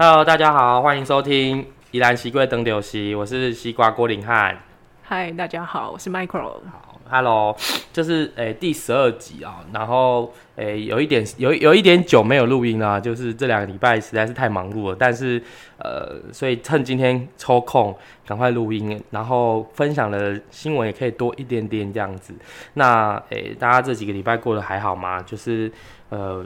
[0.00, 4.56] Hello，大家好，欢迎收听宜兰西贵登流西，我是西瓜郭林汉。
[5.02, 6.52] 嗨，大家好，我是 Micro。
[7.08, 7.56] 好，Hello，
[7.92, 15.42] 这是诶、第十二集啊、然后诶、有一点有有一点久没有录音啊，就是这两个礼拜实在是太忙碌了，但是
[15.78, 17.94] 呃，所以趁今天抽空
[18.26, 22.34] 赶快录音，然后分享的新闻也可以多一点点这样子。
[22.74, 25.22] 那诶、大家这几个礼拜过得还好吗？
[25.22, 25.70] 就是
[26.10, 26.44] 呃，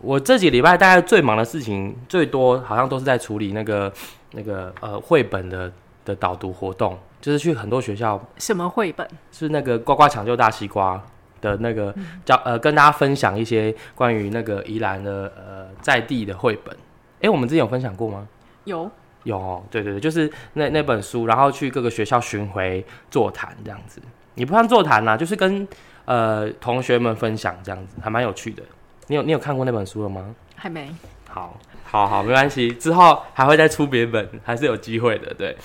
[0.00, 3.92] 我这几个礼拜大概最忙的事情最多，好像都是在处理那个
[4.32, 5.70] 那个呃绘本的
[6.04, 9.08] 的导读活动，就是去很多学校什么绘本？
[9.30, 11.00] 是那个呱呱抢救大西瓜
[11.40, 16.76] 的那个教呃，跟大家分享一些关于那个宜兰的呃在地的绘本。
[17.20, 18.26] 诶，我们之前有分享过吗？
[18.64, 18.90] 有
[19.22, 24.02] 有哦，对对对，就是那那本书，然后去各个学校巡回座谈这样子。
[24.34, 25.66] 你不算座谈啦，就是跟
[26.04, 28.62] 呃同学们分享这样子，还蛮有趣的。
[29.06, 30.34] 你有你有看过那本书了吗？
[30.56, 30.92] 还没？
[31.28, 35.56] 好，好，好，没关系，之后还会再出别本，还是有机会的，对。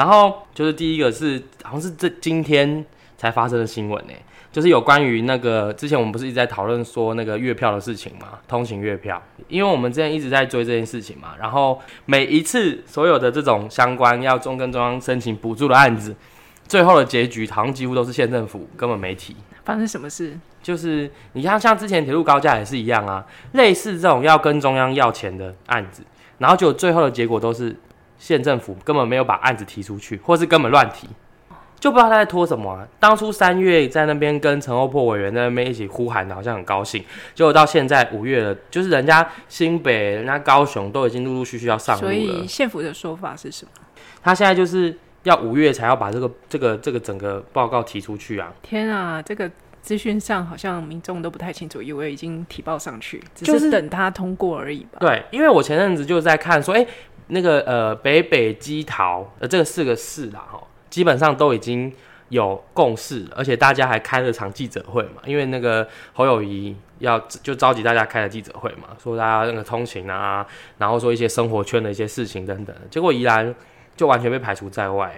[0.00, 2.82] 然后就是第一个是，好像是这今天
[3.18, 4.14] 才发生的新闻呢，
[4.50, 16.16] 就是有关于那个之前我们不是一直在讨论说那个月票的事情嘛，通勤月票，因为我们之前一直在追这件事情嘛，然后每一次所有的这种相关要中跟中央申请补助的案子，
[16.66, 20.38] 最后的结局好像几乎都是县政府根本没提，发生什么事？
[20.62, 26.02] 就是你看，像之前铁路高架也是一样啊，类似这种要跟中央要钱的案子，
[26.38, 27.76] 然后就最后的结果都是
[28.20, 31.08] 县政府根本没有把案子提出去，或是根本乱提，
[31.80, 32.86] 就不知道他在拖什么啊。
[33.00, 37.02] 当初三月在那边跟陈欧破委员在那边一起呼喊的，好像很高兴，
[37.34, 43.70] 结果到现在五月了，就是人家新北、人家高雄都已经陆陆续续要上路所以，县府的说法是什么？
[44.22, 48.52] 他现在就是要五月才要把这个这个这个整个报告提出去啊。
[48.60, 54.98] 天啊，这个资讯上好像民众都不太清楚，以为已经提报上去，只就是是等他通过而已吧？
[55.00, 56.86] 对，因为我前阵子就在看说，哎、
[57.30, 61.92] 那个呃北北基桃呃这个四个市啦，哈，基本上都已经
[62.28, 70.46] 有共识，而且大家还开了场记者会嘛，因为那个侯友谊要就召集大家开了记者会嘛，说大家那个通勤啊，
[70.78, 73.54] 然后说一些生活圈的一些事情等等，结果宜兰
[73.96, 75.14] 就完全被排除在外。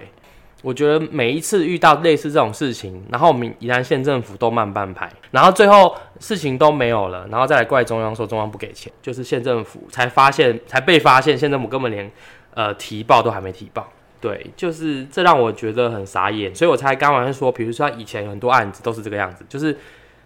[0.63, 12.09] 我觉得每一次遇到类似这种事情，然后我们宜兰县政府都慢半拍，然后最后事情都没有了，然后再来怪中央说中央不给钱，就是县政府才发现才被发现，县政府根本连
[12.53, 13.87] 呃提报都还没提报。
[14.21, 19.77] 对，就是这让我觉得很傻眼，所以我才刚完说，比如说以前很多案子都是这个样子，就是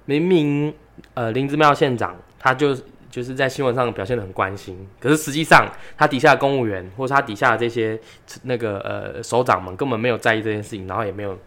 [0.05, 0.71] 明明
[1.15, 2.77] 呃林之妙县长他就
[3.09, 7.99] 就是在新闻上表现的很关心，可是实际上他底下的公务员或是他底下的这些
[8.43, 11.37] 那个呃首长们根本没有在意这件事情，然后也没有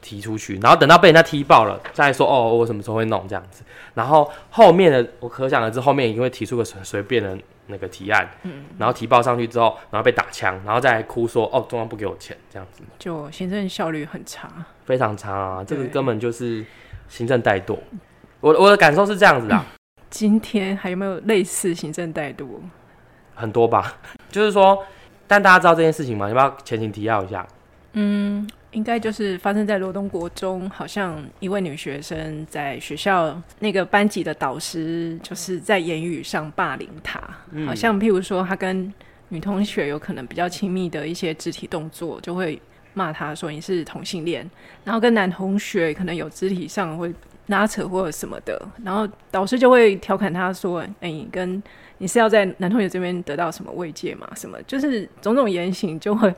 [0.00, 3.62] 提出去，然后等到被人家踢爆了，再说哦我什么时候会弄这样子，
[3.94, 7.36] 然后后面的我可想而知后面一定会提出个随随便的
[7.66, 14.48] 那个提案，嗯，然后提报上去之后，然后被打枪，然后再哭说哦中央不给我钱这样子，就行政效率很差。
[14.84, 16.64] 非常差啊，这个根本就是
[17.08, 17.76] 行政怠惰。
[18.40, 19.66] 我我的感受是这样子的啊、
[20.10, 22.62] 今天还有没有类似行政态度？
[23.34, 23.96] 很多吧，
[24.30, 24.84] 就是说，
[25.26, 26.28] 但大家知道这件事情吗？
[26.28, 27.46] 要不要前情提要一下？
[27.92, 37.18] 嗯应该就是发生在罗东国中，好像一位女学生在学校那个班级的导师，就是在言语上霸凌她，
[37.66, 38.92] 好像譬如说她跟
[39.30, 42.60] 女同学有可能比较亲密的一些肢体动作，就会
[42.98, 44.48] 骂他说你是同性恋，
[44.84, 47.14] 然后跟男同学可能有肢体上会
[47.46, 51.62] 拉扯或者什么的，然后导师就会调侃他说：“哎、你跟
[51.98, 54.28] 你是要在男同学这边得到什么慰藉嘛？
[54.34, 56.34] 什么就是种种言行就会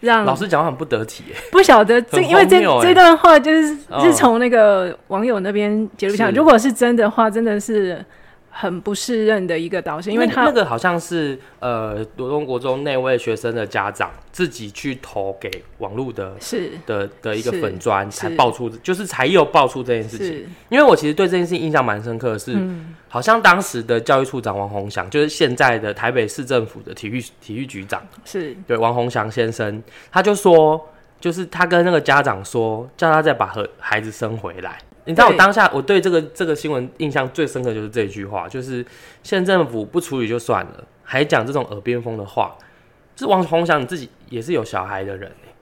[0.00, 6.30] 让老师讲话很不得体耶， 不晓得这，很因为这这段话就是哦是从那个网友那边截录下来。
[6.30, 8.04] 如果是真的话，真的是
[8.50, 20.46] 很不适任的一个导师，因为那他那个好像是呃罗东国中那位学生的家长自己去投给网络的是的的一个粉砖才爆出，就是才有爆出这件事情。
[20.68, 28.06] 因为我其实对这件事情印象蛮深刻的是，嗯好像当时的教育处长王宏祥，就是现在的台北市政府的体育体育局长。
[28.24, 34.78] 是对王宏祥先生，他就说，就是他跟那个家长说，叫他再把和孩子生回来。
[35.08, 38.84] 你知道我当下我对这个这个新闻印象最深刻就是这句话，就是
[39.22, 42.54] 县政府不处理就算了，还讲这种耳边风的话。
[43.16, 45.54] 是王宏祥你自己也是有小孩的人、欸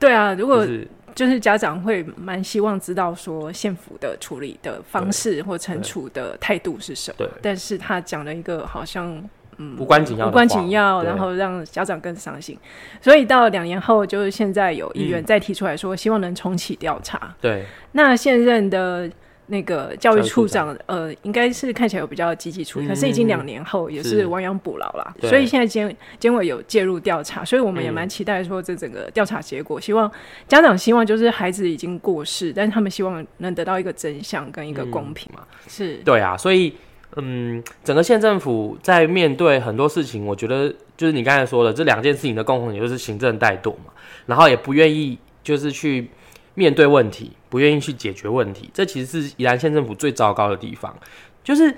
[0.00, 0.34] 对啊。
[0.34, 0.66] 如果
[1.14, 9.22] 就是家长会蛮希望知道说县府的处理的方式或惩处的态度是什么，但是他讲了一个好像
[9.78, 12.56] 无关紧要的，无关紧要，然后让家长更伤心。
[13.00, 15.24] 所以到两年后，就是现在有议员嗯。
[15.24, 17.34] 再提出来说，希望能重启调查。
[17.40, 17.64] 对。
[17.92, 19.10] 那现任的
[19.46, 24.26] 那个教育处长，呃，应该是看起来有比较积极处理，可是已经两年后也是是。
[24.26, 25.16] 亡羊补牢了。
[25.22, 27.94] 所以现在监监委有介入调查，所以我们也嗯。
[27.94, 30.10] 蛮期待说这整个调查结果，希望
[30.46, 35.42] 家长希望就是孩子已经过世，但是他们希望能得到一个真相跟一个公平嘛。
[35.66, 36.74] 是，对啊，所以
[37.20, 43.92] 嗯，整个县政府在面对很多事情，我觉得就是你刚才说的这两件事情的共同点就是行政怠惰嘛，
[44.26, 46.08] 然后也不愿意就是去
[46.54, 50.96] 面对问题，不愿意去解决问题，这其实是宜兰县政府最糟糕的地方。
[51.42, 51.74] 就是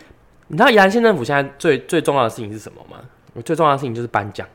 [0.48, 2.98] 你知道宜兰县政府现在最最重要的事情是什么吗？
[3.44, 4.46] 最重要的事情就是颁奖。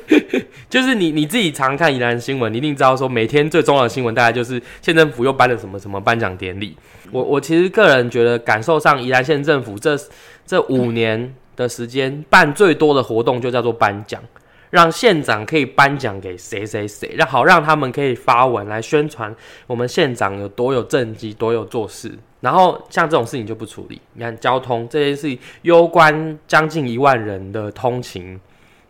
[0.68, 6.76] 就是你你自己常看宜兰新闻，你一定知道说每天最重要的新闻大概就是县政府又颁了什么什么颁奖典礼。
[7.10, 9.96] 我我其实个人觉得感受上，宜兰县政府这
[10.46, 14.22] 这五年的时间办最多的活动就叫做颁奖，
[14.70, 19.34] 让县长可以颁奖给谁谁谁，让好让他们可以发文来宣传
[19.66, 22.10] 我们县长有多有政绩，多有做事。
[22.40, 28.40] 然后像这种事情就不处理，你看交通这件事情攸关将近一万人的通勤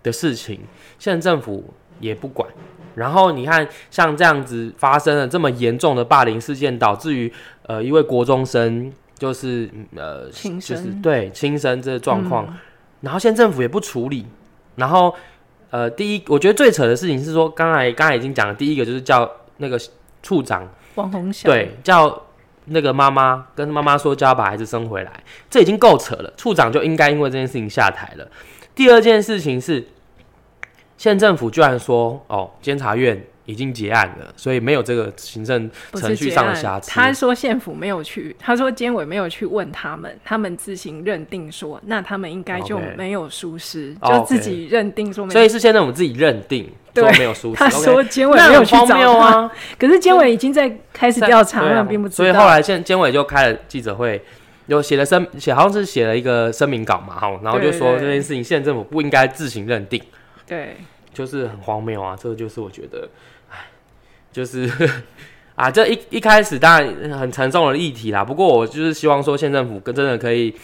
[0.03, 0.61] 的事情，
[0.99, 2.49] 县政府也不管。
[2.95, 7.33] 然后你看，像这样子发生了这么严重的霸凌事件，导致于
[7.67, 12.55] 呃一位国中生就是嗯呃轻就是生对轻生这个状况，嗯
[13.01, 14.27] 然后县政府也不处理，
[14.77, 15.15] 然后
[15.71, 19.81] 呃第一我觉得最扯的事情是说，刚才刚才已经讲了，第一个就是叫那个
[20.23, 22.27] 处长王红霞，对叫
[22.67, 28.29] 那个妈妈跟妈妈说叫要把孩子生回来，这已经够扯了，处长就应该因为这件事情下台了。
[28.75, 29.87] 第二件事情是，
[30.97, 36.91] 县政府居然说哦，监察院已经结案了，所以没有这个行政程序上的瑕疵。
[36.91, 45.33] 他说县府没有去，他说监委没有去问他们，他们自行认定说，那他们应该就没有疏失哦就自己认定说没有。
[45.33, 47.57] 所以是县政府自己认定对说没有疏失。
[47.57, 49.53] 他说监委没有去找他，啊！
[49.79, 52.17] 可是监委已经在开始调查，对啊他们并不知道。
[52.17, 54.23] 所以后来县监委就开了记者会，
[54.67, 60.03] 有写了声写，好像是写了一个声明稿嘛，哈，然后就说这件事情县政府不应该自行认定，
[60.47, 60.77] 对
[61.13, 62.17] 就是很荒谬啊！
[62.19, 63.09] 这个就是我觉得，
[63.51, 63.57] 哎，
[64.33, 64.71] 就是
[65.55, 68.25] 啊，这一一开始当然很沉重的议题啦。
[68.25, 70.55] 不过我就是希望说县政府跟真的可以，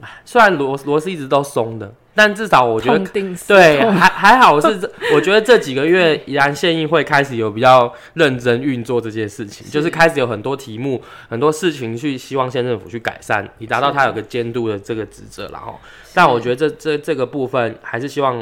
[0.00, 2.98] 唉虽然螺螺丝一直都松的，但至少我觉得
[3.46, 15.78] 对，还还好是这， 我觉得这几个月宜兰县议会开始有比较认真运作这件事情，就是开始有很多题目、很多事情去希望县政府去改善，以达到他有个监督的这个职责然后，
[16.14, 18.38] 但我觉得这这这个部分还是希望，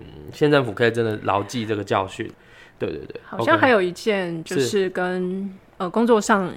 [0.00, 2.28] 嗯，县政府可以真的牢记这个教训。
[2.78, 4.88] 对对对，好像还有一件就是是。
[4.88, 6.50] 跟呃工作上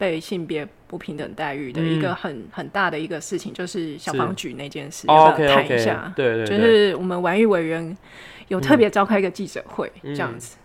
[0.00, 6.10] 被性别不平等待遇的一个很、很大的一个事情，就是消防局那件事，要不要谈一下？
[6.16, 7.94] 对对对，就是我们玩艺委员
[8.48, 10.14] 有特别召开一个记者会，嗯。
[10.14, 10.56] 这样子，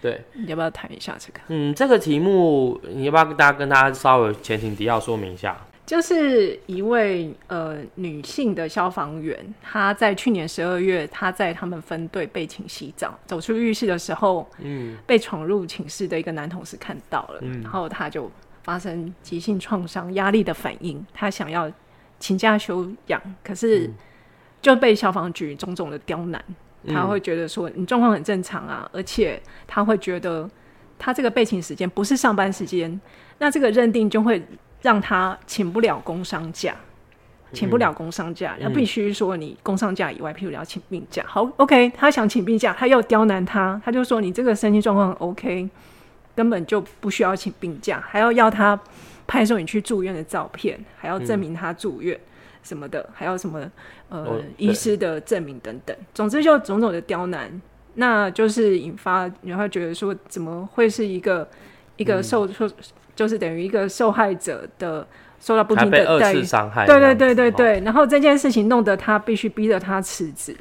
[0.00, 1.40] 对，你要不要谈一下这个？
[1.48, 5.54] 嗯，这个题目你要不要跟大家跟大家稍微前情提要说明一下？
[5.84, 14.96] 就是一位呃女性的消防员，她在去年十二月，她在他们分队被请洗澡，走出浴室的时候，嗯。
[15.06, 17.60] 被闯入寝室的一个男同事看到了，嗯。
[17.62, 18.30] 然后他就
[18.68, 21.72] 发生急性创伤、压力的反应，他想要
[22.20, 23.94] 请假休养，可是嗯
[24.60, 26.44] 就被消防局种种的刁难，
[26.82, 30.46] 嗯他会觉得说你状况很正常啊，而且他会觉得
[30.98, 33.00] 他这个备勤时间不是上班时间，
[33.38, 34.46] 那这个认定就会
[34.82, 36.76] 让他请不了工伤假。
[37.54, 41.24] 请不了工伤假，嗯必须说你工伤假以外，譬如你要请病假。
[41.26, 45.66] 好，OK，他想请病假，他又刁难他，他就说你这个身心状况很 OK，
[46.38, 48.78] 根本就不需要请病假，还要要他
[49.26, 52.16] 拍送你去住院的照片，还要证明他住院
[52.62, 53.58] 什么的，还要什么
[54.08, 55.96] 呃、哦医师的证明等等。
[56.14, 57.60] 总之就种种的刁难，
[57.94, 61.48] 那就是引发你会觉得说，怎么会是一个
[61.96, 62.70] 一个受受、
[63.16, 65.04] 就是等于一个受害者的
[65.40, 66.44] 受到不停的二次。
[66.44, 66.86] 伤害？
[66.86, 70.56] 对对对对哦对，然后这件事情弄得他必须逼着他辞职，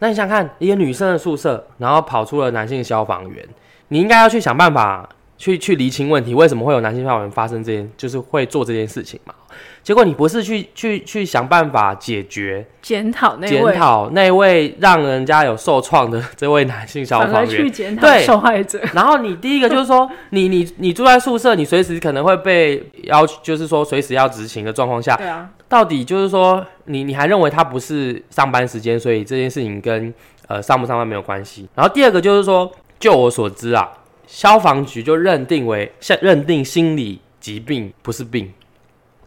[0.00, 3.48] 那你想想看，一个女生的宿舍，然后跑出了男性消防员，
[3.88, 9.34] 你应该要去想办法去去厘清问题，为什么会有男性消防员发生这件，就是会做这件事情嘛？
[9.82, 18.78] 结果你不是去去去想办法解决、检讨那检位，讨那位让人家有受创的这位男性消防员，去检讨对受害者。
[18.92, 30.12] 然后你第一个就是说，你你你住在宿舍，你随时可能会被要求，就是说随时要执勤的状况下，对啊，到底就是说，你你还认为他不是上班时间，所以这件事情跟
[30.48, 31.66] 呃上不上班没有关系。
[31.74, 33.90] 然后第二个就是说，就我所知啊，
[34.26, 38.52] 消防局就认定为认定心理疾病不是病，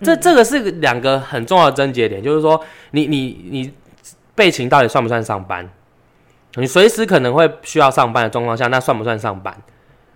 [0.01, 2.61] 这这个是两个很重要的症结点，就是说
[2.91, 3.73] 你你你
[4.35, 5.69] 备勤到底算不算上班？
[6.55, 9.55] 你随时可能会需要上班的状况下，那算不算上班？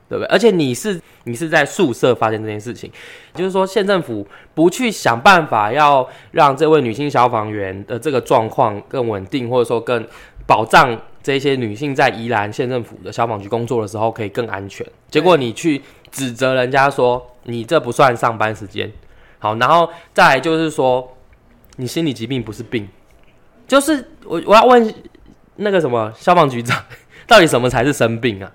[0.08, 0.28] 对不对？
[0.28, 2.92] 而且你是你是在宿舍发现这件事情，
[3.34, 10.06] 就是说县政府不去想办法要让这位女性消防员的这个状况更稳定，或者说更
[10.48, 14.86] 保障这些女性在宜兰县政府的消防局工作的时候可以更安全。
[15.10, 18.92] 结果你去指责人家说你这不算上班时间，
[19.40, 21.16] 好，然后再来就是说
[21.78, 22.88] 你心理疾病不是病，
[23.68, 24.94] 就是我我要问
[25.56, 26.84] 那个什么消防局长，
[27.28, 28.52] 到底什么才是生病啊？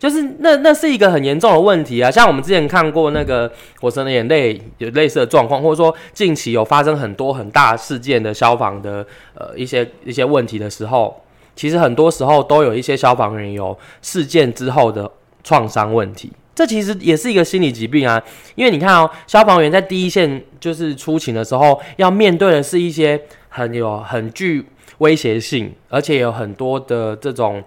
[0.00, 2.10] 就是那那是一个很严重的问题啊！
[2.10, 3.46] 像我们之前看过那个
[3.82, 11.22] 《火神的眼泪》有类似的状况，或者说近期有发生很多很大事件的消防的呃一些一些问题的时候，
[11.54, 15.08] 其实很多时候都有一些消防员有事件之后的
[15.44, 18.18] 创伤问题，这其实也是一个心理疾病啊！
[18.54, 24.64] 因为你看哦，消防员在第一线就是出勤的时候，要面对的是一些很有很具
[24.96, 27.62] 威胁性，而且有很多的这种。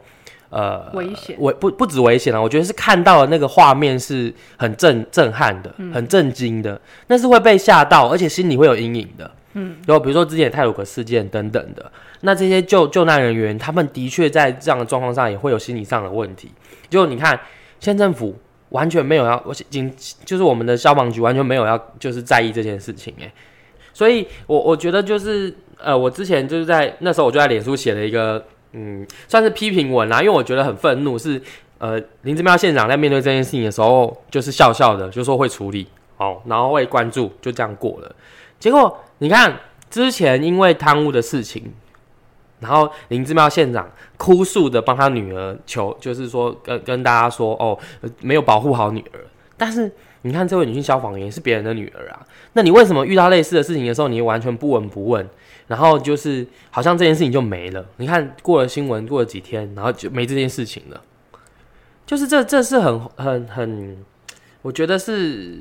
[0.54, 9.32] 呃，危险，危不不止危险了，我觉得是看到的那个画面是很震震撼的，很震惊的，那是会被吓到，而且心里会有阴影的。
[9.54, 11.92] 嗯，然后比如说之前泰鲁克事件等等的，
[12.22, 16.52] 那这些救救难人员，他们的确在这样的状况上也会有心理上的问题。
[16.88, 17.40] 就你看，
[17.80, 18.38] 县政府
[18.70, 19.92] 完全没有要，我仅
[20.24, 23.32] 就是我们的消防局完全没有要就是在意这件事情，诶，
[23.92, 28.46] 所以我我觉得就是呃，我之前就是在那时候我就在脸书写了一个。
[28.74, 31.42] 嗯，算是批评文啦，因为我觉得很愤怒，是
[31.78, 35.88] 呃林志妙县长在面对这件事情的时候，就是笑笑的，就说会处理
[36.18, 38.16] 哦，然后会关注，就这样过了。
[38.60, 41.74] 结果你看之前因为贪污的事情，
[42.60, 47.78] 然后林志妙县长哭诉的帮他女儿求，就是说跟跟大家说哦，
[48.22, 49.20] 没有保护好女儿。
[49.56, 49.92] 但是
[50.24, 55.28] 你看这位女性消防员是别人的女儿啊，那你为什么遇到类似的事情的时候，你完全不闻不问？
[55.68, 57.86] 然后就是好像这件事情就没了。
[57.98, 61.02] 你看过了新闻，过了几天，然后就没这件事情了。
[62.06, 63.98] 就是这，这是很很很，
[64.62, 65.58] 我觉得是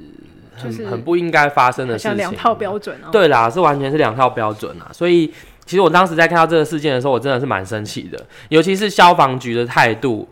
[0.56, 2.16] 很很不应该发生的事情。
[2.16, 3.08] 两套标准哦。
[3.12, 4.90] 对啦，是完全是两套标准啊。
[4.92, 5.32] 所以
[5.64, 8.20] 其实我当时在看到这个事件的时候，我真的是蛮生气的。
[8.48, 10.28] 尤其是消防局的态度，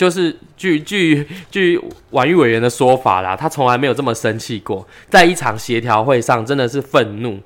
[0.00, 1.78] 就是据据据
[2.12, 4.88] 婉玉委员的说法啦，他从来没有这么生气过。
[5.10, 7.38] 在一场协调会上，真的是愤怒。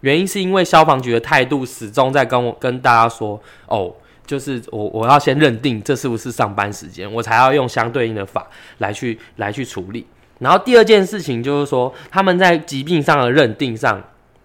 [0.00, 3.92] 原因是因为消防局的态度始终在跟我跟大家说，哦，
[4.26, 8.46] 就是我我要先认定这是不是上班时间，我才要用相对应的法
[8.78, 10.06] 来去来去处理。
[10.38, 14.02] 然后第二件事情就是说，他们在疾病上的认定上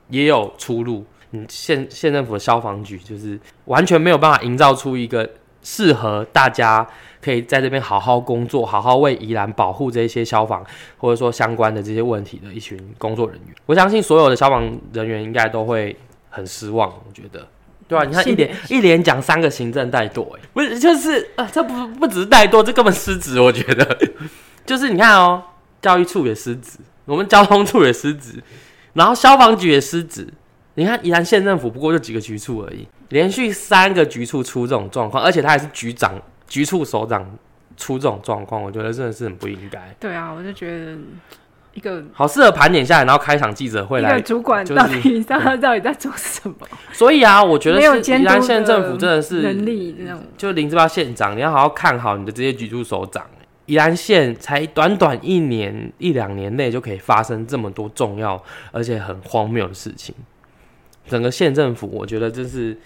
[0.10, 1.06] 也有出入。
[1.32, 5.28] 嗯，县县政府的消防局就是完全没有办法营造出一个
[5.64, 6.88] 适合大家。
[7.24, 10.62] 可以在这边好好工作，好好为宜兰保护这些消防
[10.98, 13.56] 或者说相关的这些问题的一群工作人员。
[13.66, 15.96] 我相信所有的消防人员应该都会
[16.30, 16.90] 很失望。
[16.90, 17.48] 我觉得，
[17.88, 23.40] 对啊，你看一连一连讲三个行政怠惰，哎，不是，就是啊，这不不只是怠惰，这根本失职。
[23.40, 23.98] 我觉得，
[24.68, 25.42] 就是你看哦，
[25.82, 28.44] 教育处也失职，我们交通处也失职，
[28.92, 30.28] 然后消防局也失职。
[30.76, 36.20] 你看宜兰县政府不过就几个局处而已，连续三个局处出这种状况，而且他还是局长。
[36.48, 37.24] 局处首长
[37.78, 39.96] 出这种状况，我觉得真的是很不应该。
[40.00, 40.98] 对啊，我就觉得
[41.74, 44.20] 一个好适合盘点下来，然后开场记者会来。
[44.20, 46.56] 主管到底他到底在做什么？
[46.92, 53.26] 所以啊，我觉得宜兰县政府真的是能力那种，就林志标县长，你要好好看好你的这些局处首长。
[53.66, 58.44] 宜兰县才短短一年一两年内就可以发生这么多重要
[58.74, 60.14] 而且很荒谬的事情，
[61.08, 62.78] 整个县政府我觉得真是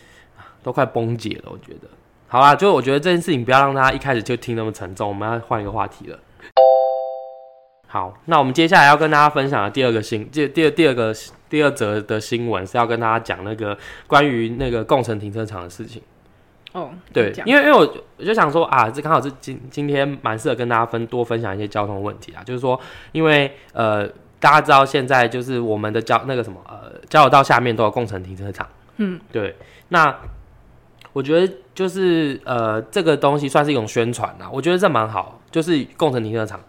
[0.67, 1.50] 都快崩解了。
[1.50, 1.88] 我觉得。
[2.27, 6.19] 好啦，就我觉得这件事情不要让大家一开始就听那么沉重，我们要换一个话题了。
[7.88, 11.15] 好，那我们接下来要跟大家分享的第二个新，第第二第二个
[11.50, 16.01] 第二则的新闻是要跟大家讲那个关于那个共乘停车场的事情。
[16.74, 22.77] 哦，对，因为因为我我就想说啊，这刚好是今今天蛮适合跟大家分多分享一些交通问题啊，就是说，
[23.13, 24.05] 因为呃
[24.38, 29.55] 大家知道现在就是我们的交那个什么呃交流道下面都有共乘停车场，嗯，对，
[29.88, 30.13] 那。
[31.17, 34.47] 我觉得就是呃，这个东西算是一种宣传啦。
[34.53, 36.59] 我觉得这蛮好，就是共乘停车场，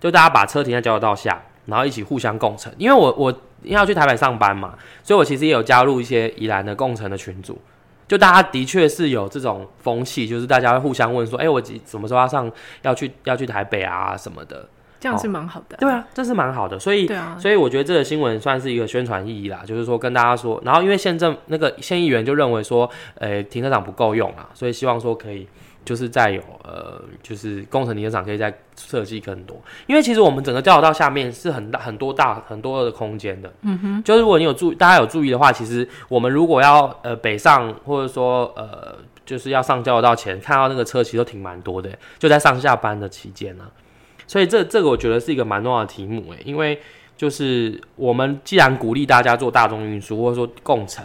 [0.00, 2.72] 就大家把车停在交流道下，然后一起互相共乘。
[2.78, 3.30] 因为我我
[3.62, 7.60] 因为要去台北上班嘛，所以我其实也有加入一些宜兰的共乘的群组。
[8.08, 14.66] 就大家的确是有这种风气，就是大家会互相问说，哎，我几什么时候要上要去要去台北啊什么的。
[15.00, 25.48] 这样是蛮好的，对啊，这是蛮好的，所以，对啊，所以我觉得这个新闻算是一个宣传意义啦，就是说跟大家说，然后因为县政那个县议员就认为说，呃，停车场不够用啊，所以希望说可以
[25.86, 41.88] 就是再有呃，就是工程停车场可以再设计更多，因为其实我们整个交流道下面是很大很多大很多的空间的，嗯哼，就是如果你有注大家有注意的话，其实我们如果要呃北上或者说呃就是要上交流道前看到那个车其实都停蛮多的，
[42.18, 43.64] 就在上下班的期间呢。
[44.30, 46.78] 所以这这个我觉得是一个蛮重要的题目诶，因为
[47.16, 51.04] 就是我们既然鼓励大家做大众运输或者说共乘，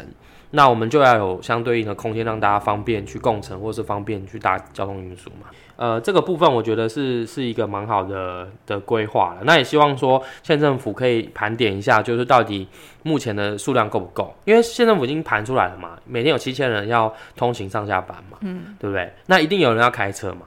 [0.52, 5.48] 那我们就要有相对应的空间让大家方便去共乘，或是方便去搭交通运输嘛。
[5.76, 9.42] 呃，这个部分我觉得是是一个蛮好的的规划了。
[9.44, 12.68] 那也希望说县政府可以盘点一下，就是到底
[13.02, 14.36] 目前的数量够不够？
[14.46, 19.12] 因为县政府已经盘出来了嘛，每天有七千人要通勤上下班嘛，嗯，对不对？
[19.26, 20.44] 那一定有人要开车嘛，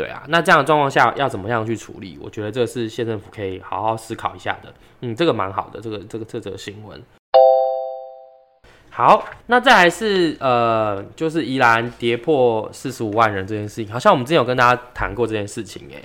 [0.00, 0.22] 对啊。
[0.28, 2.18] 那这样的状况下要怎么样去处理？
[2.22, 4.72] 我觉得这是县政府可以好好思考一下的。
[5.02, 7.02] 嗯，这个蛮好的，这个这个这则新闻。
[8.88, 16.02] 好，那再来是呃，就是宜兰跌破四十五万人这件事情，好像我们之前有跟大家谈过这件事情，哎，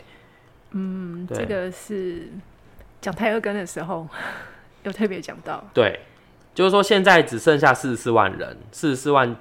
[0.71, 2.29] 嗯，这个是
[3.01, 4.07] 讲泰二根的时候
[4.83, 5.99] 有特别讲到，对，
[6.53, 9.35] 就是说现在只剩下四十四万人，四十四万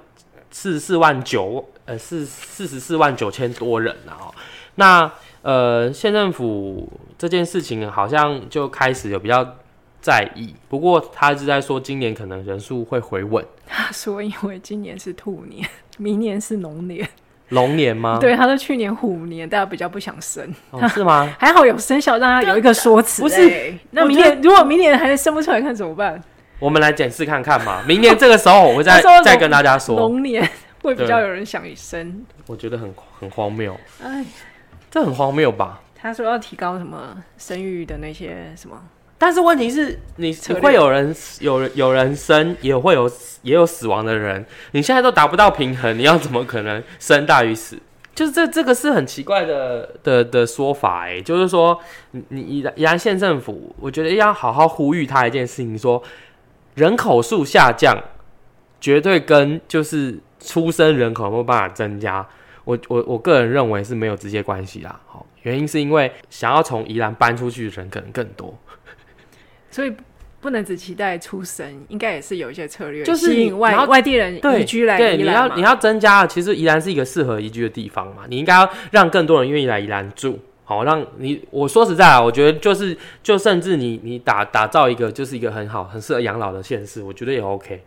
[0.55, 4.33] 四十四万九，呃，四四十四万九千多人了哦，
[4.75, 9.45] 那呃，县政府这件事情好像就开始有比较。
[10.01, 13.43] 在意，不过他一直在说今年可能人数会回稳。
[13.65, 17.09] 他 说，因为今年是兔年，明年是龙年。
[17.49, 18.19] 龙年吗？
[18.21, 20.53] 对，他说去年虎年，大家比较不想生，
[20.93, 21.33] 是吗？
[21.41, 23.23] 还好有生肖，让他有一个说辞。
[23.23, 26.21] 不是，那明年如果明年还生不出来，看怎么办？
[26.59, 27.83] 我们来检视看看嘛。
[27.87, 29.97] 明年这个时候，我会再 再跟大家说。
[29.97, 30.47] 龙年
[30.81, 33.75] 会比较有人想生，我觉得很很荒谬。
[34.01, 34.25] 哎，
[34.91, 35.81] 这很荒谬吧？
[35.95, 38.79] 他说要提高什么生育的那些什么。
[39.17, 40.31] 但是问题是，你
[40.61, 43.09] 会有人有有人生，也会有
[43.43, 44.45] 也有死亡的人。
[44.71, 47.79] 你现在都达不到平衡，你要怎么可能生大于死？
[48.13, 51.19] 就是这这个是很奇怪的的的说法哎。
[51.21, 51.79] 就是说，
[52.11, 56.03] 你你宜宜兰县政府，我觉得要好好呼吁他一件事情：说
[56.75, 57.97] 人口数下降，
[58.79, 62.25] 绝对跟就是出生人口没有办法增加。
[62.63, 64.99] 我我我个人认为是没有直接关系啦。
[65.05, 68.57] 好，原因是因为想要从宜兰搬出去的人可能更多。
[69.69, 69.93] 所以
[70.41, 75.47] 不能只期待出生，应该也是有一些策略，就是吸引外外地人移居来宜兰。
[75.47, 80.39] 你要你要增加，其实宜兰是一个适合移居的地方嘛，你应该要让更多人愿意来宜兰住。
[80.65, 87.83] 好，让你我说实在啊，我觉得就是就甚至你你打打造一个就是一个很好很适合养老的县市，我觉得也 OK。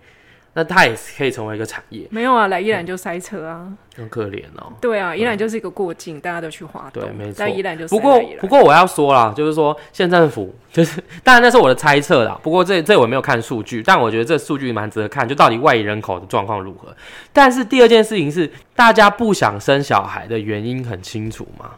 [0.55, 2.09] 那它也可以成为一个产业。
[2.11, 4.73] 没有啊，来宜兰就塞车啊，很可怜哦。
[4.81, 7.33] 对啊，宜兰就是一个过境，大家都去滑对，没错。
[7.33, 12.37] 在宜兰就不过不过我要说啦，就是说县政府就是，当然那是我的猜测啦。
[12.43, 16.88] 不过这这我没有看数据，但我觉得这数据蛮值得看，就到底外移人口的状况如何。
[17.33, 21.73] 但是第二件事情是，大家不想生小孩的原因很清楚嘛。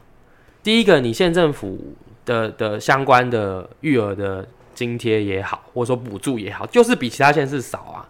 [0.70, 8.06] 第一个，你县政府的的相关的育儿的津贴也好，或者说补助也好，就是比其他县市少啊。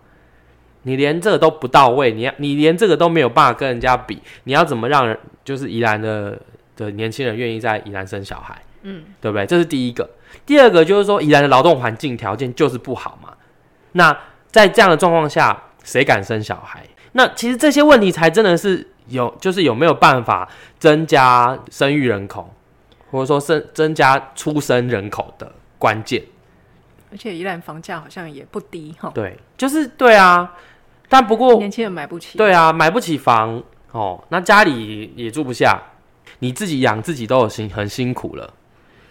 [0.83, 6.39] 你连这个都不到位，你要你连这个都没有办法跟人家比，你要怎么让人就是宜兰的
[6.77, 8.61] 的年轻人愿意在宜兰生小孩？
[8.83, 9.47] 嗯，对不对？
[9.47, 10.11] 这是第一个。
[10.45, 13.33] 第二个就是说，宜兰的劳动环境条件就是不好嘛。
[13.93, 14.15] 那
[14.51, 16.87] 在这样的状况下，谁敢生小孩？
[17.13, 22.53] 那其实这些问题才真的是有，就是有没有办法增加生育人口，
[23.11, 26.23] 或者说生增加出生人口的关键。
[27.13, 29.11] 而且宜兰房价好像也不低哈。
[29.15, 30.57] 对，就是对啊。
[31.09, 35.77] 但不过年轻人买不起，对啊，买不起房哦，那家里也住不下，
[36.39, 38.55] 你自己养自己都有辛很辛苦了。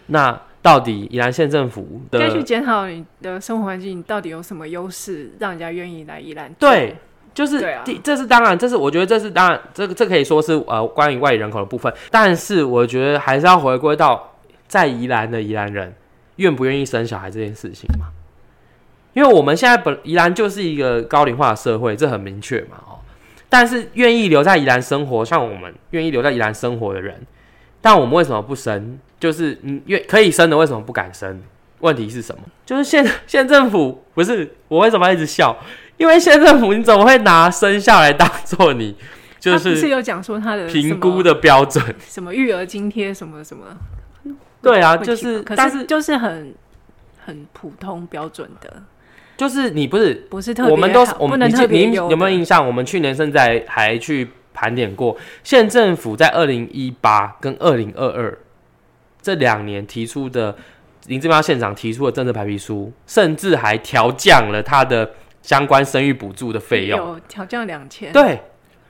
[0.06, 6.50] 那到底宜兰县政府该去检讨你的生活环境到底有什么优势，让人家愿意来宜兰？
[6.54, 6.96] 对，
[7.32, 11.92] 就是第这是当然，这是我觉得这是当然，这个这可以说是呃关于外人口的部分。
[12.10, 14.34] 但是我觉得还是要回归到
[14.66, 15.94] 在宜兰的宜兰人
[16.36, 18.06] 愿不愿意生小孩这件事情嘛。
[19.12, 22.98] 因为我们现在本宜兰就是一个高龄化的社会，这很明确嘛，哦。
[23.48, 27.20] 但是愿意留在宜兰生活，像我们愿意留在宜兰生活的人，
[27.80, 28.98] 但我们为什么不生？
[29.18, 31.42] 就是你愿可以生的，为什么不敢生？
[31.80, 32.42] 问题是什么？
[32.64, 35.56] 就是县县政府不是我为什么要一直笑？
[36.00, 38.96] 因为县政府你怎么会拿生下来当做你
[39.38, 41.94] 就是是有讲说他的评估的标准？
[42.08, 43.64] 什么育儿津贴什么什么？
[44.62, 46.54] 对啊，就是但是就是很
[47.26, 48.82] 很普通标准的。
[49.36, 51.38] 就是你不是不是特别，我们都是我们
[51.70, 52.66] 你有没有印象？
[52.66, 58.38] 我们去年甚至还去盘点过，县政府在二零一八跟二零二二
[59.20, 60.56] 这两年提出的
[61.06, 65.10] 林志标县长提出的政策白皮书，甚至还调降了他的
[65.42, 68.12] 相关生育补助的费用，有调降两千。
[68.12, 68.42] 对，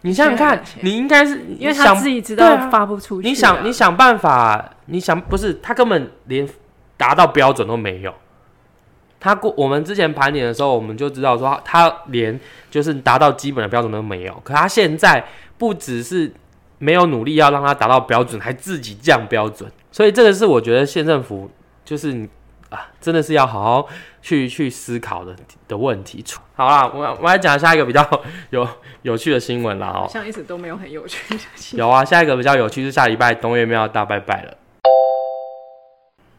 [0.02, 6.48] 你想想看，你应该是因为他自己知道发不出去，你想你想办法，你想不是他根本连
[6.96, 8.12] 达到标准都没有。
[9.18, 14.40] 他过我们之前盘点的时候，我们就知道说他连就是达到基本的标准都没有。
[14.42, 15.22] 可他现在
[15.58, 16.32] 不只是
[16.78, 19.70] 没有努力要让他达到标准，还自己降标准。
[19.92, 21.50] 所以这个是我觉得县政府
[21.84, 22.26] 就是你
[22.70, 23.88] 啊，真的是要好好
[24.22, 25.37] 去去思考的
[25.68, 26.24] 的问题。
[26.54, 28.66] 好啦，我我来讲下一个比较有
[29.02, 30.06] 有趣的新闻啦哦。
[30.09, 31.87] 像一直都没有很有趣的新闻。
[31.87, 34.56] 有啊，下一个比较有趣是下礼拜东岳庙大拜拜了。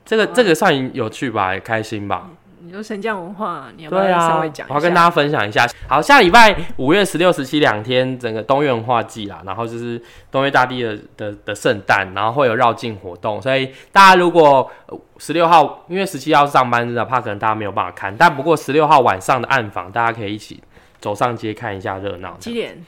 [0.05, 2.29] 这个这个算有趣吧，也开心吧？
[2.71, 4.73] 你说神将文化，你要不要稍微讲，一下？
[4.73, 5.67] 我要跟大家分享一下。
[5.89, 14.71] 好，下礼拜五月十六、十七两天，整个东岳文化季啦，然后就是东岳大地的的的圣诞，然后会有绕境活动，所以大家如果
[15.17, 20.63] 十六号，因为十七号是上班日啊，怕可能大家没有办法看，但不过十六号晚上的暗访，大家可以一起
[21.01, 22.37] 走上街看一下热闹。
[22.39, 22.81] 几点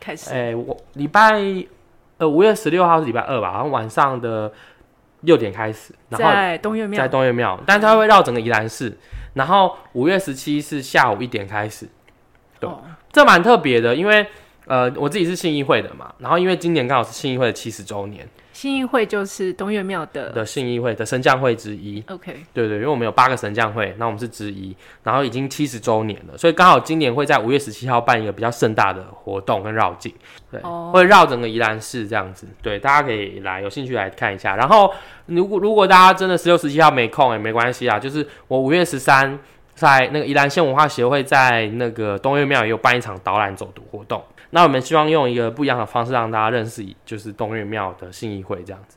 [0.00, 0.32] 开始？
[0.32, 1.34] 哎、我礼拜
[2.16, 4.50] 呃五月十六号是礼拜二吧，好像晚上的
[5.20, 8.96] 六点开始，然后在东岳庙在东岳庙，但它会绕整个宜兰市。
[9.36, 11.86] 然后五月十七是下午一点开始，
[12.58, 14.26] 对哦，这蛮特别的，因为
[14.66, 20.30] 呃我自己是信义会的嘛，然后因为今年刚好是信义会的七十周年信义会就是东岳庙的。
[20.30, 30.10] 的信义会的神将会之一，OK，对对，因为我们有八个神将会，那我们是之一，然后已经七十周年了，所以刚好今年会在五月十七号办一个比较盛大的活动跟绕境，
[30.50, 34.56] 对，哦会绕整个宜兰市这样子，对，大家可以来有兴趣来看一下。
[34.56, 34.90] 然后
[35.26, 39.38] 如果如果大家真的十六、十七号没空也没关系啊，就是我五月十三
[39.74, 44.24] 在那个宜兰县文化协会在那个东岳庙也有办一场导览走读活动，
[44.56, 48.96] 那我们希望用一个不一样的方式让大家认识，就是东岳庙的信义会这样子。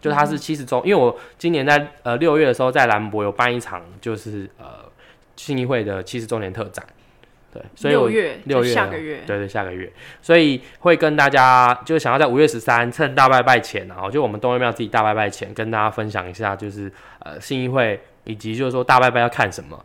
[0.00, 4.90] 就它是七十周，因为我今年在呃六月的时候在兰博有办一场，就是呃
[5.36, 6.84] 信义会的七十周年特展，
[7.52, 19.80] 对，所以我六月六月下个月，对对下个月，所以会跟大家就想要在五月十三趁大拜拜前，然后就我们东岳庙自己大拜拜前跟大家分享一下，就是呃信义会以及就是说大拜拜要看什么，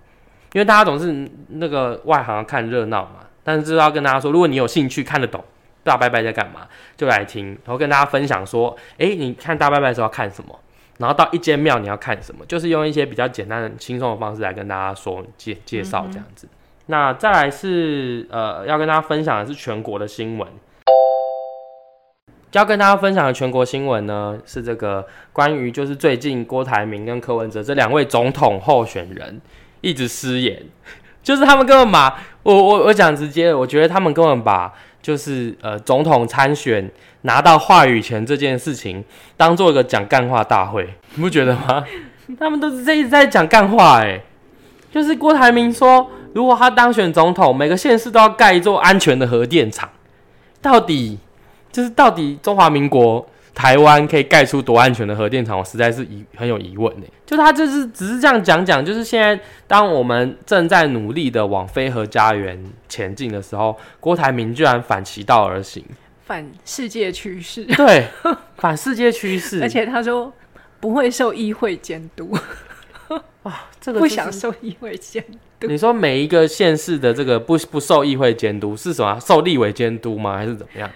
[0.53, 5.43] 因为大家总是那个外行看热闹嘛，但是就是要跟大家说，如果你有兴趣看得懂
[5.83, 10.57] 大拜拜在干嘛，就来听，然后跟大家分享说，诶，你看大拜拜的时候要看什么，
[10.97, 16.47] 然后到一间庙你要看什么，就是用一些比较简单的、轻松的方式来跟大家说介介绍这样子。
[16.85, 20.47] 那再来是呃，要跟大家分享的是全国的新闻。
[22.51, 29.41] 要跟大家分享的全国新闻呢，是这个关于就是最近郭台铭跟柯文哲这两位总统候选人
[29.81, 30.63] 一直失言，
[31.23, 39.03] 就是他们根本把我我我讲直接的，我觉得他们根本把就是呃总统参选拿到话语权这件事情
[39.37, 41.83] 当做一个讲干话大会，你不觉得吗？
[42.39, 44.21] 他们都是在一直在讲干话哎、
[44.91, 49.89] 就是郭台铭说，如果他当选总统，每个县市都要盖一座安全的核电厂，
[50.61, 51.19] 到底
[51.71, 55.57] 就是到底中华民国台湾可以盖出多安全的核电厂？
[55.57, 57.05] 我实在是疑很有疑问呢。
[57.25, 65.83] 就他就是只是这样讲讲，就是现在当我们正在努力的往非核家园前进的时候，郭台铭居然反其道而行，
[66.25, 68.07] 反世界趋势，对，
[68.57, 70.31] 反世界趋势，而且他说
[70.79, 72.37] 不会受议会监督，
[73.79, 74.31] 这个、不想。
[74.31, 75.23] 受议会监
[75.59, 75.67] 督。
[75.67, 79.19] 你说每一个县市的这个不不受议会监督是什么？
[79.19, 80.37] 受立委监督吗？
[80.37, 80.89] 还是怎么样？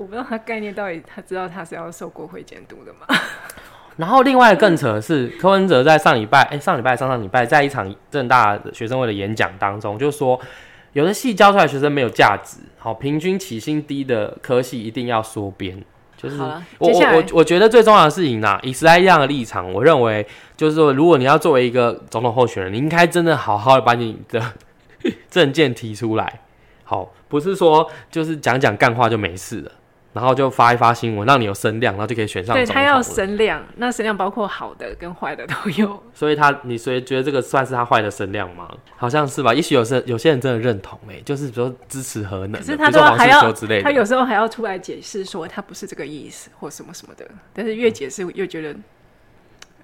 [0.00, 3.00] 我不知道他概念到底，他知道他是要受国会监督的吗？
[3.98, 10.40] 然后另外更扯的是，柯文哲在上礼拜，哎、上礼拜、上上礼拜，在一场正大的学生会的演讲当中，就说
[10.94, 15.84] 有的系教出来学生没有价值，好，平均起薪低的科系一定要缩编。
[16.16, 24.42] 就是我我我我觉得最重要的事情啊，以时代力量的立场，我认为就是说，如果你要作为一个总统候选人，你应该真的好好的把你的
[25.30, 26.40] 证件提出来，
[26.84, 29.72] 好，不是说就是讲讲干话就没事了，
[30.12, 36.02] 然后就发一发新闻，让你有声量，然后就可以选上对他要了声量，那声量包括好的跟坏的都有。
[36.12, 38.68] 所以他，你所以觉得这个算是他坏的声量吗？
[38.96, 39.54] 好像是吧。
[39.54, 43.82] 也许有些有些人真的认同、欸，就是比如说支持核能的，可是他比如说黄世都还要之类的。
[43.82, 48.76] 他有时候还要出来解释说他不是这个意思或什么什么的，但是越解释越觉得，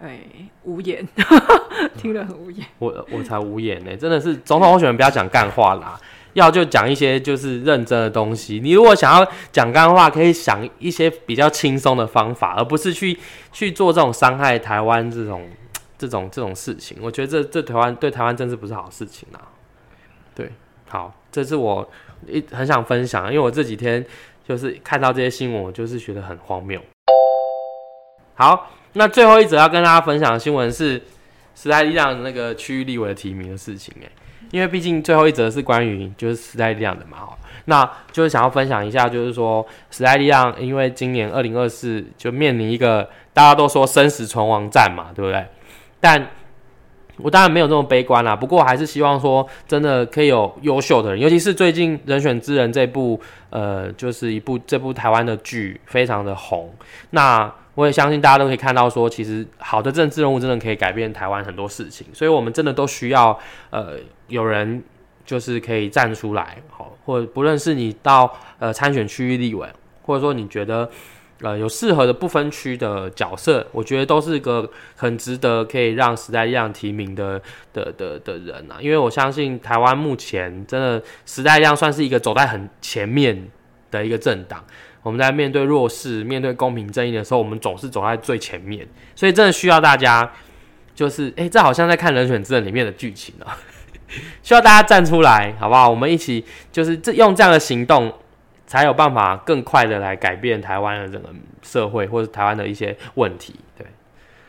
[0.02, 0.18] 哎，
[0.64, 1.06] 无言，
[1.96, 2.66] 听了很无言。
[2.78, 5.98] 我我才无言呢、真的是总统候选人不要讲干话啦，
[6.36, 8.60] 要就讲一些就是认真的东西。
[8.62, 13.18] 你如果想要讲干话，可以想一些比较轻松的方法，而不是去
[13.52, 15.48] 去做这种伤害台湾这种
[15.96, 16.98] 这种这种事情。
[17.00, 19.40] 我觉得这这台湾对台湾真是不是好事情啊。
[20.34, 20.52] 对，
[20.88, 21.88] 好，这是我
[22.26, 24.04] 一很想分享，因为我这几天
[24.46, 26.78] 就是看到这些新闻，我就是觉得很荒谬。
[28.34, 31.00] 好，那最后一则要跟大家分享的新闻是
[31.54, 34.10] 时代力量那个区域立委的提名的事情，哎，
[34.50, 45.44] 因为毕竟最后一则是关于就是时代力量的嘛，哈，那就是想要分享一下，就是说时代力量因为今年二零二四就面临一个大家都说生死存亡战嘛，对不对？
[46.00, 46.30] 但
[47.18, 56.70] 我当然没有那么悲观啦，不过还是希望说，真的可以有优秀的人，尤其是最近《人选之人》这部，呃，就是一部这部台湾的剧非常的红。
[57.10, 63.38] 那我也相信大家都可以看到，说其实好的政治人物真的可以改变台湾很多事情，所以我们真的都需要
[63.70, 64.82] 呃有人
[65.24, 69.68] 就是可以站出来，好，或者不论是你到呃参选区域立委，
[70.02, 70.90] 或者说你觉得。
[71.42, 77.38] 呃，有适合的不分区的角色，我觉得都是个很值得可以让时代力量提名的
[77.74, 78.78] 的的的人啊。
[78.80, 83.50] 因为我相信台湾目前真的时代力量算是一个走在很前面
[83.90, 84.64] 的一个政党。
[85.06, 88.84] 我们在面对弱势、面对公平正义的时候，我们总是走在最前面。
[89.14, 90.28] 所以真的需要大家，
[90.96, 93.56] 就是哎，这好像在看人选之人里面的剧情啊，
[94.42, 95.88] 需要大家站出来，好不好？
[95.88, 98.12] 我们一起就是这用这样的行动。
[98.68, 101.28] 才有办法更快的来改变台湾的整个
[101.62, 103.54] 社会，或者台湾的一些问题。
[103.78, 103.86] 对，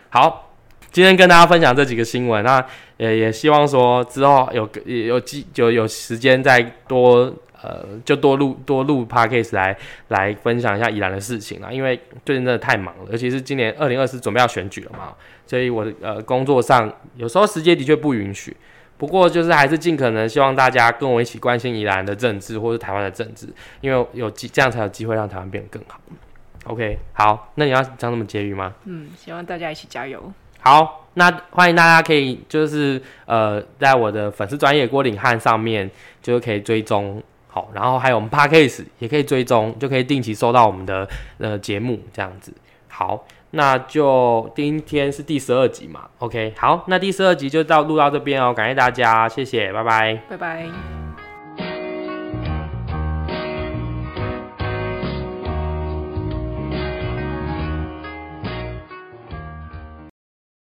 [0.10, 0.56] 好，
[0.92, 2.66] 今天跟大家分享这几个新闻，那
[2.98, 9.78] 也也希望说之后有有机就有时间再多呃就多录多录 podcast 来
[10.10, 11.72] 来分享一下宜兰的事情啦。
[11.72, 15.14] 因为最近真的太忙了，尤其是今年二零二四准备要选举了嘛，
[15.46, 18.56] 所以我的呃工作上有时候时间的确不允许。
[18.98, 23.48] 不过就是还是尽可能希望大家跟我一起关心宜兰的政治或者台湾的政治，
[23.80, 26.00] 因为有机这样才有机会让台湾变得更好。
[26.64, 28.74] OK，好，那你要讲什么结语吗？
[28.86, 30.34] 嗯，希望大家一起加油。
[30.60, 35.90] 好，那欢迎大家可以就是呃，在我的粉丝专业郭领汉上面
[36.24, 37.22] 就可以追踪
[37.58, 41.08] 好，然后还有我们 Parkcase 也可以追踪，就可以定期收到我们的
[41.40, 42.54] 呃节目这样子。
[42.88, 43.26] 好。
[43.52, 51.07] 那就今天是第十二集嘛，OK，好，那第十二集就到录到这边哦，感谢大家，谢谢，拜拜，拜拜。